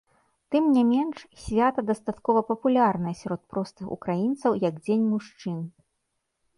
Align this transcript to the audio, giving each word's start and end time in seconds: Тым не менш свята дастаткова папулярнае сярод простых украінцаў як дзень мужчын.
Тым 0.53 0.63
не 0.77 0.83
менш 0.93 1.17
свята 1.43 1.79
дастаткова 1.91 2.39
папулярнае 2.49 3.15
сярод 3.23 3.41
простых 3.55 3.87
украінцаў 4.01 4.51
як 4.69 4.85
дзень 4.85 5.09
мужчын. 5.15 5.59